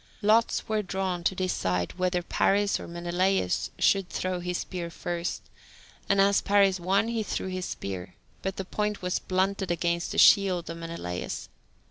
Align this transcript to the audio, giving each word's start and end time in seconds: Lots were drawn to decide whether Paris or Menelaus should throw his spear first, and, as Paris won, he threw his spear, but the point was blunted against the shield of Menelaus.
Lots 0.23 0.67
were 0.67 0.81
drawn 0.81 1.23
to 1.25 1.35
decide 1.35 1.93
whether 1.99 2.23
Paris 2.23 2.79
or 2.79 2.87
Menelaus 2.87 3.69
should 3.77 4.09
throw 4.09 4.39
his 4.39 4.57
spear 4.57 4.89
first, 4.89 5.43
and, 6.09 6.19
as 6.19 6.41
Paris 6.41 6.79
won, 6.79 7.07
he 7.09 7.21
threw 7.21 7.49
his 7.49 7.65
spear, 7.65 8.15
but 8.41 8.55
the 8.55 8.65
point 8.65 9.03
was 9.03 9.19
blunted 9.19 9.69
against 9.69 10.11
the 10.11 10.17
shield 10.17 10.71
of 10.71 10.77
Menelaus. 10.77 11.49